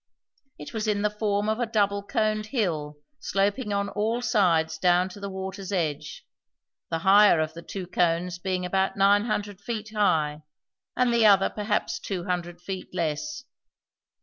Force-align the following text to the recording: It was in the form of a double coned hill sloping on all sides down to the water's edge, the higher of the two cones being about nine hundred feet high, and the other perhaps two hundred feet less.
It 0.57 0.73
was 0.73 0.87
in 0.87 1.03
the 1.03 1.11
form 1.11 1.47
of 1.47 1.59
a 1.59 1.67
double 1.67 2.01
coned 2.01 2.47
hill 2.47 2.97
sloping 3.19 3.71
on 3.71 3.87
all 3.89 4.19
sides 4.19 4.79
down 4.79 5.09
to 5.09 5.19
the 5.19 5.29
water's 5.29 5.71
edge, 5.71 6.25
the 6.89 6.97
higher 7.05 7.39
of 7.39 7.53
the 7.53 7.61
two 7.61 7.85
cones 7.85 8.39
being 8.39 8.65
about 8.65 8.97
nine 8.97 9.25
hundred 9.25 9.61
feet 9.61 9.93
high, 9.93 10.41
and 10.97 11.13
the 11.13 11.27
other 11.27 11.51
perhaps 11.51 11.99
two 11.99 12.23
hundred 12.23 12.59
feet 12.61 12.95
less. 12.95 13.43